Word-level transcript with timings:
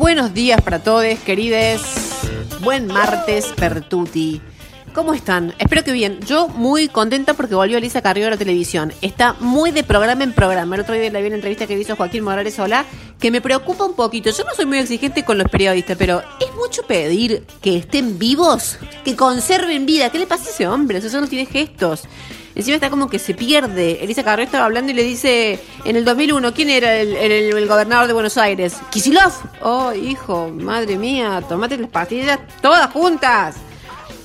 buenos 0.00 0.32
días 0.32 0.62
para 0.62 0.78
todos, 0.78 1.04
querides. 1.26 1.82
Buen 2.62 2.86
martes, 2.86 3.52
Pertuti. 3.54 4.40
¿Cómo 4.94 5.12
están? 5.12 5.54
Espero 5.58 5.84
que 5.84 5.92
bien. 5.92 6.20
Yo 6.26 6.48
muy 6.48 6.88
contenta 6.88 7.34
porque 7.34 7.54
volvió 7.54 7.76
Elisa 7.76 8.00
Carrillo 8.00 8.28
a 8.28 8.30
la 8.30 8.38
televisión. 8.38 8.94
Está 9.02 9.34
muy 9.40 9.72
de 9.72 9.84
programa 9.84 10.24
en 10.24 10.32
programa. 10.32 10.74
El 10.74 10.80
otro 10.80 10.94
día 10.94 11.10
la 11.10 11.20
vi 11.20 11.26
en 11.26 11.32
la 11.32 11.36
entrevista 11.36 11.66
que 11.66 11.78
hizo 11.78 11.96
Joaquín 11.96 12.24
Morales 12.24 12.58
Hola, 12.58 12.86
que 13.20 13.30
me 13.30 13.42
preocupa 13.42 13.84
un 13.84 13.94
poquito. 13.94 14.30
Yo 14.30 14.42
no 14.44 14.54
soy 14.54 14.64
muy 14.64 14.78
exigente 14.78 15.22
con 15.22 15.36
los 15.36 15.48
periodistas, 15.48 15.98
pero 15.98 16.22
es 16.40 16.54
mucho 16.56 16.82
pedir 16.84 17.44
que 17.60 17.76
estén 17.76 18.18
vivos, 18.18 18.78
que 19.04 19.14
conserven 19.14 19.84
vida. 19.84 20.08
¿Qué 20.08 20.18
le 20.18 20.26
pasa 20.26 20.48
a 20.48 20.52
ese 20.52 20.66
hombre? 20.66 20.98
Eso 20.98 21.20
no 21.20 21.28
tiene 21.28 21.44
gestos. 21.44 22.04
Encima 22.54 22.74
está 22.76 22.90
como 22.90 23.08
que 23.08 23.18
se 23.18 23.34
pierde. 23.34 24.02
Elisa 24.02 24.24
Carrillo 24.24 24.46
estaba 24.46 24.64
hablando 24.64 24.90
y 24.90 24.94
le 24.94 25.02
dice, 25.02 25.60
en 25.84 25.96
el 25.96 26.04
2001, 26.04 26.52
¿quién 26.52 26.70
era 26.70 26.96
el, 26.96 27.68
gobernador 27.68 28.06
de 28.06 28.12
Buenos 28.12 28.36
Aires? 28.38 28.76
Kisilov. 28.90 29.32
Oh, 29.62 29.92
hijo, 29.92 30.48
madre 30.48 30.96
mía, 30.96 31.42
tomate 31.48 31.76
las 31.76 31.90
pastillas 31.90 32.40
todas 32.60 32.90
juntas. 32.90 33.56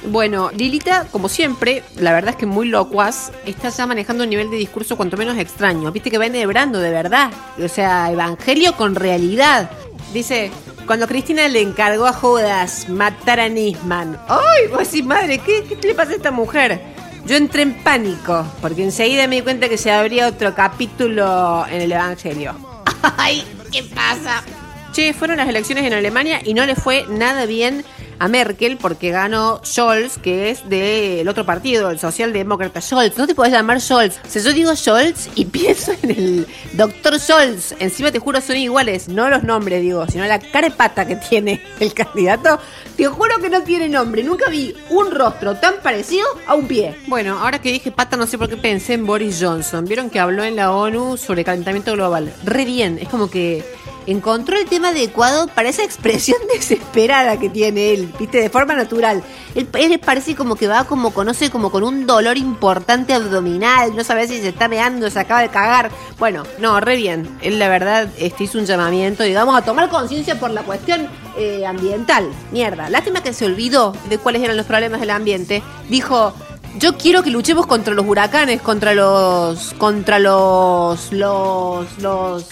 Bueno, 0.07 0.51
Lilita, 0.55 1.07
como 1.11 1.29
siempre, 1.29 1.83
la 1.95 2.13
verdad 2.13 2.31
es 2.31 2.35
que 2.35 2.45
muy 2.45 2.67
locuaz, 2.67 3.31
está 3.45 3.69
ya 3.69 3.87
manejando 3.87 4.23
un 4.23 4.29
nivel 4.29 4.51
de 4.51 4.57
discurso 4.57 4.97
cuanto 4.97 5.17
menos 5.17 5.37
extraño. 5.37 5.91
Viste 5.91 6.11
que 6.11 6.17
va 6.17 6.27
enhebrando 6.27 6.79
de 6.79 6.91
verdad. 6.91 7.31
O 7.63 7.67
sea, 7.67 8.11
evangelio 8.11 8.75
con 8.75 8.95
realidad. 8.95 9.69
Dice, 10.13 10.51
cuando 10.85 11.07
Cristina 11.07 11.47
le 11.47 11.61
encargó 11.61 12.05
a 12.05 12.13
Judas 12.13 12.87
matar 12.89 13.39
a 13.39 13.49
Nisman. 13.49 14.19
¡Ay! 14.27 14.67
Vos 14.69 14.79
decís, 14.79 15.03
madre, 15.03 15.39
¿qué, 15.39 15.63
¿qué 15.63 15.87
le 15.87 15.95
pasa 15.95 16.11
a 16.11 16.15
esta 16.15 16.31
mujer? 16.31 16.94
Yo 17.25 17.35
entré 17.35 17.63
en 17.63 17.73
pánico, 17.73 18.45
porque 18.61 18.83
enseguida 18.83 19.27
me 19.27 19.37
di 19.37 19.41
cuenta 19.41 19.67
que 19.67 19.79
se 19.79 19.91
abría 19.91 20.27
otro 20.27 20.53
capítulo 20.53 21.65
en 21.67 21.81
el 21.81 21.91
evangelio. 21.91 22.55
¡Ay! 23.17 23.43
¿Qué 23.71 23.81
pasa? 23.83 24.43
Che, 24.91 25.11
fueron 25.13 25.37
las 25.37 25.49
elecciones 25.49 25.85
en 25.85 25.93
Alemania 25.93 26.39
y 26.43 26.53
no 26.53 26.65
le 26.67 26.75
fue 26.75 27.05
nada 27.09 27.47
bien 27.47 27.83
a 28.19 28.27
Merkel 28.27 28.77
porque 28.77 29.11
ganó 29.11 29.61
Scholz, 29.63 30.17
que 30.17 30.49
es 30.49 30.67
del 30.69 31.27
otro 31.27 31.45
partido, 31.45 31.89
el 31.89 31.99
socialdemócrata 31.99 32.81
Scholz. 32.81 33.17
No 33.17 33.27
te 33.27 33.35
podés 33.35 33.53
llamar 33.53 33.81
Scholz. 33.81 34.19
Si 34.27 34.41
yo 34.41 34.53
digo 34.53 34.75
Scholz 34.75 35.29
y 35.35 35.45
pienso 35.55 35.93
en 36.01 36.11
el 36.11 36.47
doctor 36.73 37.19
Scholz, 37.19 37.75
encima 37.79 38.11
te 38.11 38.19
juro 38.19 38.41
son 38.41 38.57
iguales, 38.57 39.07
no 39.07 39.29
los 39.29 39.43
nombres, 39.43 39.81
digo, 39.81 40.05
sino 40.07 40.25
la 40.25 40.39
carepata 40.39 41.05
que 41.05 41.15
tiene 41.15 41.61
el 41.79 41.93
candidato. 41.93 42.59
Te 42.95 43.07
juro 43.07 43.39
que 43.41 43.49
no 43.49 43.61
tiene 43.61 43.89
nombre. 43.89 44.23
Nunca 44.23 44.49
vi 44.49 44.73
un 44.89 45.11
rostro 45.11 45.55
tan 45.55 45.75
parecido 45.83 46.25
a 46.47 46.55
un 46.55 46.67
pie. 46.67 46.95
Bueno, 47.07 47.39
ahora 47.39 47.59
que 47.59 47.71
dije 47.71 47.91
pata, 47.91 48.15
no 48.15 48.25
sé 48.27 48.37
por 48.37 48.49
qué 48.49 48.57
pensé 48.57 48.93
en 48.93 49.05
Boris 49.05 49.39
Johnson. 49.41 49.85
Vieron 49.85 50.09
que 50.09 50.19
habló 50.19 50.43
en 50.43 50.55
la 50.55 50.71
ONU 50.71 51.17
sobre 51.17 51.43
calentamiento 51.43 51.93
global. 51.93 52.33
Re 52.43 52.63
bien, 52.63 52.97
es 53.01 53.09
como 53.09 53.29
que 53.29 53.65
encontró 54.07 54.57
el 54.57 54.65
tema 54.65 54.89
adecuado 54.89 55.47
para 55.47 55.69
esa 55.69 55.83
expresión 55.83 56.37
desesperada 56.53 57.39
que 57.39 57.49
tiene 57.49 57.93
él, 57.93 58.13
viste, 58.19 58.39
de 58.39 58.49
forma 58.49 58.75
natural. 58.75 59.23
Él, 59.55 59.67
él 59.73 59.99
parece 59.99 60.35
como 60.35 60.55
que 60.55 60.67
va 60.67 60.85
como 60.85 61.11
conoce 61.11 61.49
como 61.49 61.71
con 61.71 61.83
un 61.83 62.05
dolor 62.05 62.37
importante 62.37 63.13
abdominal, 63.13 63.95
no 63.95 64.03
sabe 64.03 64.27
si 64.27 64.39
se 64.39 64.49
está 64.49 64.67
meando, 64.67 65.09
se 65.09 65.19
acaba 65.19 65.41
de 65.41 65.49
cagar. 65.49 65.91
Bueno, 66.19 66.43
no, 66.59 66.79
re 66.79 66.95
bien. 66.95 67.37
Él 67.41 67.59
la 67.59 67.69
verdad 67.69 68.09
este, 68.17 68.45
hizo 68.45 68.57
un 68.57 68.65
llamamiento, 68.65 69.23
digamos, 69.23 69.57
a 69.57 69.63
tomar 69.63 69.89
conciencia 69.89 70.39
por 70.39 70.51
la 70.51 70.63
cuestión 70.63 71.07
eh, 71.37 71.65
ambiental. 71.65 72.29
Mierda, 72.51 72.89
lástima 72.89 73.21
que 73.23 73.33
se 73.33 73.45
olvidó 73.45 73.95
de 74.09 74.17
cuáles 74.17 74.41
eran 74.43 74.57
los 74.57 74.65
problemas 74.65 74.99
del 74.99 75.09
ambiente. 75.09 75.63
Dijo, 75.89 76.33
yo 76.77 76.97
quiero 76.97 77.23
que 77.23 77.29
luchemos 77.29 77.67
contra 77.67 77.93
los 77.93 78.05
huracanes, 78.05 78.61
contra 78.61 78.93
los. 78.93 79.73
contra 79.75 80.19
los. 80.19 81.11
los. 81.11 81.97
los. 81.99 82.45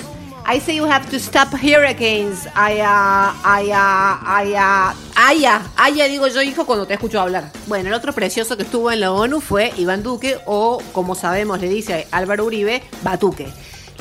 I 0.46 0.60
say 0.60 0.76
you 0.76 0.86
have 0.86 1.10
to 1.10 1.20
stop 1.20 1.54
hurricanes. 1.54 2.48
I, 2.54 2.82
I, 2.82 3.72
uh, 3.72 4.18
I, 4.26 4.54
uh, 4.54 4.94
Aya, 5.16 5.62
Aya 5.78 6.08
digo 6.08 6.28
yo, 6.28 6.42
hijo, 6.42 6.66
cuando 6.66 6.86
te 6.86 6.96
escucho 6.96 7.22
hablar. 7.22 7.50
Bueno, 7.68 7.88
el 7.88 7.94
otro 7.94 8.12
precioso 8.12 8.58
que 8.58 8.64
estuvo 8.64 8.92
en 8.92 9.00
la 9.00 9.14
ONU 9.14 9.40
fue 9.40 9.72
Iván 9.78 10.03
Duque, 10.03 10.38
o 10.46 10.82
como 10.92 11.16
sabemos 11.16 11.62
le 11.62 11.70
dice 11.70 12.08
Álvaro 12.12 12.46
Uribe, 12.46 12.84
Batuque. 13.03 13.48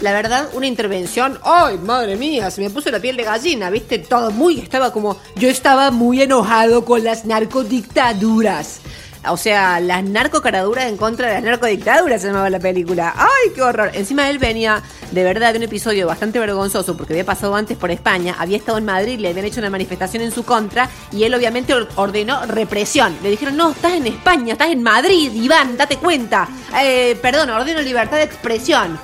La 0.00 0.12
verdad, 0.12 0.48
una 0.54 0.66
intervención. 0.66 1.38
¡Ay, 1.44 1.78
madre 1.78 2.16
mía! 2.16 2.50
Se 2.50 2.60
me 2.60 2.70
puso 2.70 2.90
la 2.90 2.98
piel 2.98 3.16
de 3.16 3.22
gallina, 3.22 3.70
¿viste? 3.70 4.00
Todo 4.00 4.32
muy. 4.32 4.58
Estaba 4.58 4.92
como. 4.92 5.18
Yo 5.36 5.48
estaba 5.48 5.92
muy 5.92 6.22
enojado 6.22 6.84
con 6.84 7.04
las 7.04 7.24
narcodictaduras. 7.24 8.80
O 9.28 9.36
sea, 9.36 9.78
las 9.78 10.02
narcocaraduras 10.02 10.86
en 10.86 10.96
contra 10.96 11.28
de 11.28 11.34
las 11.34 11.42
narcodictaduras 11.44 12.20
se 12.20 12.26
llamaba 12.28 12.50
la 12.50 12.58
película. 12.58 13.14
¡Ay, 13.16 13.52
qué 13.54 13.62
horror! 13.62 13.90
Encima 13.94 14.28
él 14.28 14.38
venía 14.38 14.82
de 15.12 15.22
verdad 15.22 15.52
de 15.52 15.58
un 15.58 15.62
episodio 15.64 16.06
bastante 16.08 16.38
vergonzoso 16.40 16.96
porque 16.96 17.12
había 17.12 17.24
pasado 17.24 17.54
antes 17.54 17.76
por 17.76 17.90
España, 17.92 18.34
había 18.38 18.56
estado 18.56 18.78
en 18.78 18.84
Madrid, 18.84 19.20
le 19.20 19.28
habían 19.28 19.44
hecho 19.46 19.60
una 19.60 19.70
manifestación 19.70 20.22
en 20.24 20.32
su 20.32 20.44
contra 20.44 20.88
y 21.12 21.22
él 21.24 21.34
obviamente 21.34 21.72
or- 21.72 21.88
ordenó 21.96 22.44
represión. 22.46 23.16
Le 23.22 23.30
dijeron, 23.30 23.56
no, 23.56 23.70
estás 23.70 23.92
en 23.92 24.06
España, 24.08 24.54
estás 24.54 24.70
en 24.70 24.82
Madrid, 24.82 25.32
Iván, 25.32 25.76
date 25.76 25.98
cuenta. 25.98 26.48
Eh, 26.82 27.16
perdón, 27.22 27.50
ordeno 27.50 27.80
libertad 27.80 28.16
de 28.16 28.24
expresión. 28.24 28.98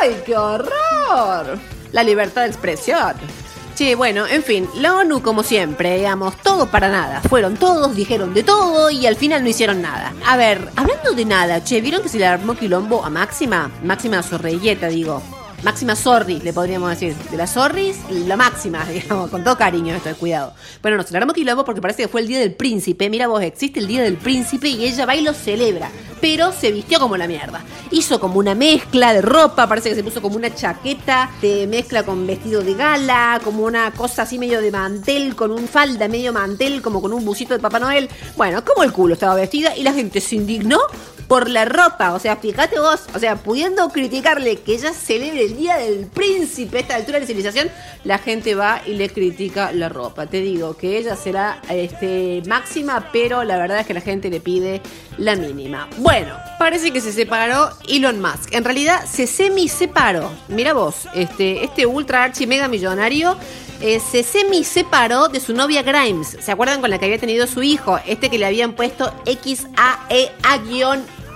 ¡Ay, 0.00 0.22
qué 0.24 0.36
horror! 0.36 1.58
La 1.92 2.02
libertad 2.02 2.42
de 2.42 2.48
expresión. 2.48 3.12
Che, 3.74 3.96
bueno, 3.96 4.24
en 4.26 4.44
fin, 4.44 4.68
la 4.76 4.94
ONU 4.94 5.20
como 5.20 5.42
siempre, 5.42 5.96
digamos, 5.96 6.36
todo 6.36 6.66
para 6.66 6.88
nada. 6.90 7.20
Fueron 7.22 7.56
todos, 7.56 7.96
dijeron 7.96 8.32
de 8.32 8.44
todo 8.44 8.88
y 8.88 9.06
al 9.06 9.16
final 9.16 9.42
no 9.42 9.48
hicieron 9.48 9.82
nada. 9.82 10.14
A 10.24 10.36
ver, 10.36 10.70
hablando 10.76 11.12
de 11.12 11.24
nada, 11.24 11.64
che, 11.64 11.80
¿vieron 11.80 12.02
que 12.02 12.08
se 12.08 12.18
le 12.18 12.26
armó 12.26 12.54
quilombo 12.54 13.04
a 13.04 13.10
Máxima? 13.10 13.72
Máxima 13.82 14.22
Sorrelleta, 14.22 14.86
digo. 14.86 15.22
Máxima 15.64 15.96
Sorri, 15.96 16.40
le 16.40 16.52
podríamos 16.52 16.90
decir. 16.90 17.16
De 17.30 17.38
las 17.38 17.54
Sorris, 17.54 17.96
la 18.10 18.36
máxima, 18.36 18.84
digamos, 18.92 19.30
con 19.30 19.42
todo 19.42 19.56
cariño 19.56 19.94
esto, 19.94 20.14
cuidado. 20.16 20.52
Bueno, 20.82 20.98
no, 20.98 21.02
se 21.02 21.12
le 21.12 21.18
armó 21.18 21.32
quilombo 21.32 21.64
porque 21.64 21.80
parece 21.80 22.02
que 22.02 22.08
fue 22.08 22.20
el 22.20 22.28
Día 22.28 22.38
del 22.38 22.52
Príncipe. 22.52 23.08
Mira 23.08 23.28
vos, 23.28 23.42
existe 23.42 23.80
el 23.80 23.86
Día 23.86 24.02
del 24.02 24.18
Príncipe 24.18 24.68
y 24.68 24.84
ella 24.84 25.06
va 25.06 25.16
y 25.16 25.22
lo 25.22 25.32
celebra. 25.32 25.90
Pero 26.20 26.52
se 26.52 26.70
vistió 26.70 27.00
como 27.00 27.16
la 27.16 27.26
mierda. 27.26 27.64
Hizo 27.90 28.20
como 28.20 28.38
una 28.40 28.54
mezcla 28.54 29.14
de 29.14 29.22
ropa, 29.22 29.66
parece 29.66 29.88
que 29.88 29.94
se 29.94 30.04
puso 30.04 30.20
como 30.20 30.36
una 30.36 30.54
chaqueta 30.54 31.30
de 31.40 31.66
mezcla 31.66 32.02
con 32.02 32.26
vestido 32.26 32.62
de 32.62 32.74
gala, 32.74 33.40
como 33.42 33.64
una 33.64 33.90
cosa 33.92 34.22
así 34.22 34.38
medio 34.38 34.60
de 34.60 34.70
mantel, 34.70 35.34
con 35.34 35.50
un 35.50 35.66
falda 35.66 36.08
medio 36.08 36.34
mantel, 36.34 36.82
como 36.82 37.00
con 37.00 37.14
un 37.14 37.24
busito 37.24 37.54
de 37.54 37.60
Papá 37.60 37.78
Noel. 37.78 38.10
Bueno, 38.36 38.62
como 38.66 38.82
el 38.82 38.92
culo 38.92 39.14
estaba 39.14 39.34
vestida 39.34 39.74
y 39.74 39.82
la 39.82 39.94
gente 39.94 40.20
se 40.20 40.36
indignó 40.36 40.78
por 41.34 41.50
la 41.50 41.64
ropa. 41.64 42.12
O 42.12 42.20
sea, 42.20 42.36
fíjate 42.36 42.78
vos, 42.78 43.00
o 43.12 43.18
sea, 43.18 43.34
pudiendo 43.34 43.88
criticarle 43.88 44.60
que 44.60 44.74
ella 44.74 44.92
celebre 44.92 45.46
el 45.46 45.56
Día 45.56 45.78
del 45.78 46.06
Príncipe 46.06 46.76
a 46.76 46.80
esta 46.82 46.94
altura 46.94 47.18
de 47.18 47.26
civilización, 47.26 47.72
la 48.04 48.18
gente 48.18 48.54
va 48.54 48.82
y 48.86 48.94
le 48.94 49.08
critica 49.08 49.72
la 49.72 49.88
ropa. 49.88 50.26
Te 50.26 50.40
digo 50.40 50.76
que 50.76 50.96
ella 50.96 51.16
será 51.16 51.60
este, 51.68 52.40
máxima, 52.46 53.08
pero 53.12 53.42
la 53.42 53.56
verdad 53.56 53.80
es 53.80 53.86
que 53.88 53.94
la 53.94 54.00
gente 54.00 54.30
le 54.30 54.38
pide 54.38 54.80
la 55.18 55.34
mínima. 55.34 55.88
Bueno, 55.96 56.36
parece 56.56 56.92
que 56.92 57.00
se 57.00 57.10
separó 57.10 57.68
Elon 57.88 58.20
Musk. 58.20 58.54
En 58.54 58.62
realidad 58.62 59.04
se 59.04 59.26
semi-separó. 59.26 60.30
Mira 60.46 60.72
vos, 60.72 61.08
este, 61.16 61.64
este 61.64 61.84
ultra 61.84 62.22
archi 62.22 62.46
mega 62.46 62.68
millonario 62.68 63.36
eh, 63.80 64.00
se 64.00 64.22
semi-separó 64.22 65.28
de 65.28 65.40
su 65.40 65.52
novia 65.52 65.82
Grimes. 65.82 66.36
¿Se 66.40 66.52
acuerdan 66.52 66.80
con 66.80 66.90
la 66.90 66.98
que 66.98 67.06
había 67.06 67.18
tenido 67.18 67.46
su 67.46 67.62
hijo? 67.62 67.98
Este 68.06 68.30
que 68.30 68.38
le 68.38 68.46
habían 68.46 68.74
puesto 68.74 69.12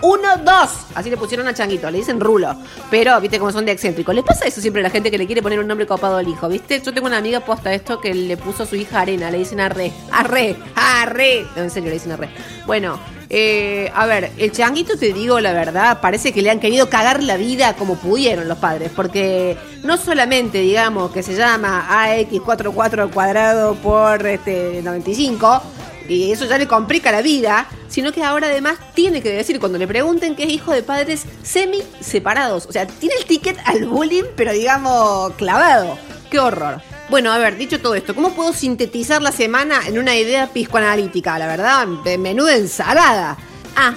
XAEA-12. 0.00 0.68
Así 0.94 1.10
le 1.10 1.16
pusieron 1.16 1.46
a 1.48 1.54
Changuito, 1.54 1.90
le 1.90 1.98
dicen 1.98 2.20
rulo. 2.20 2.54
Pero, 2.90 3.20
viste 3.20 3.38
cómo 3.38 3.52
son 3.52 3.64
de 3.64 3.72
excéntricos. 3.72 4.14
¿Les 4.14 4.24
pasa 4.24 4.46
eso 4.46 4.60
siempre 4.60 4.80
a 4.80 4.84
la 4.84 4.90
gente 4.90 5.10
que 5.10 5.18
le 5.18 5.26
quiere 5.26 5.42
poner 5.42 5.58
un 5.58 5.66
nombre 5.66 5.86
copado 5.86 6.16
al 6.16 6.28
hijo? 6.28 6.48
¿Viste? 6.48 6.80
Yo 6.80 6.92
tengo 6.92 7.06
una 7.06 7.18
amiga 7.18 7.40
posta 7.40 7.72
esto 7.72 8.00
que 8.00 8.14
le 8.14 8.36
puso 8.36 8.62
a 8.62 8.66
su 8.66 8.76
hija 8.76 9.00
Arena, 9.00 9.30
le 9.30 9.38
dicen 9.38 9.60
arre, 9.60 9.92
arre, 10.12 10.56
arre. 10.74 11.46
No, 11.56 11.62
en 11.62 11.70
serio, 11.70 11.88
le 11.88 11.94
dicen 11.94 12.12
arre. 12.12 12.30
Bueno, 12.66 12.98
eh, 13.30 13.92
a 13.94 14.06
ver, 14.06 14.32
el 14.38 14.52
changuito, 14.52 14.96
te 14.96 15.12
digo 15.12 15.38
la 15.40 15.52
verdad, 15.52 16.00
parece 16.00 16.32
que 16.32 16.40
le 16.40 16.50
han 16.50 16.60
querido 16.60 16.88
cagar 16.88 17.22
la 17.22 17.36
vida 17.36 17.74
como 17.74 17.96
pudieron 17.96 18.48
los 18.48 18.56
padres, 18.56 18.90
porque 18.94 19.56
no 19.82 19.98
solamente, 19.98 20.60
digamos, 20.60 21.10
que 21.10 21.22
se 21.22 21.34
llama 21.34 21.86
AX44 21.90 23.02
al 23.02 23.10
cuadrado 23.10 23.74
por 23.74 24.26
este 24.26 24.80
95, 24.82 25.62
y 26.08 26.32
eso 26.32 26.46
ya 26.46 26.58
le 26.58 26.66
complica 26.66 27.12
la 27.12 27.22
vida, 27.22 27.68
sino 27.88 28.12
que 28.12 28.24
ahora 28.24 28.48
además 28.48 28.78
tiene 28.94 29.22
que 29.22 29.30
decir 29.30 29.60
cuando 29.60 29.78
le 29.78 29.86
pregunten 29.86 30.34
que 30.34 30.44
es 30.44 30.50
hijo 30.50 30.72
de 30.72 30.82
padres 30.82 31.24
semi 31.42 31.82
separados, 32.00 32.66
o 32.66 32.72
sea, 32.72 32.86
tiene 32.86 33.14
el 33.16 33.26
ticket 33.26 33.58
al 33.64 33.86
bullying, 33.86 34.24
pero 34.36 34.52
digamos 34.52 35.32
clavado. 35.34 35.98
Qué 36.30 36.38
horror. 36.38 36.82
Bueno, 37.08 37.32
a 37.32 37.38
ver, 37.38 37.56
dicho 37.56 37.80
todo 37.80 37.94
esto, 37.94 38.14
¿cómo 38.14 38.32
puedo 38.32 38.52
sintetizar 38.52 39.22
la 39.22 39.32
semana 39.32 39.80
en 39.86 39.98
una 39.98 40.14
idea 40.14 40.48
piscoanalítica? 40.48 41.38
La 41.38 41.46
verdad, 41.46 41.86
de 42.04 42.18
menuda 42.18 42.54
ensalada. 42.54 43.38
Ah, 43.74 43.94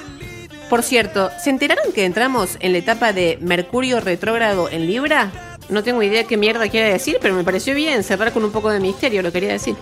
por 0.69 0.83
cierto, 0.83 1.29
¿se 1.43 1.49
enteraron 1.49 1.91
que 1.91 2.05
entramos 2.05 2.55
en 2.61 2.71
la 2.71 2.77
etapa 2.77 3.11
de 3.11 3.37
Mercurio 3.41 3.99
retrógrado 3.99 4.69
en 4.69 4.87
Libra? 4.87 5.57
No 5.67 5.83
tengo 5.83 6.01
idea 6.01 6.23
qué 6.23 6.37
mierda 6.37 6.69
quiere 6.69 6.93
decir, 6.93 7.17
pero 7.21 7.35
me 7.35 7.43
pareció 7.43 7.75
bien 7.75 8.03
cerrar 8.03 8.31
con 8.31 8.45
un 8.45 8.51
poco 8.51 8.69
de 8.69 8.79
misterio, 8.79 9.21
lo 9.21 9.33
quería 9.33 9.51
decir. 9.51 9.75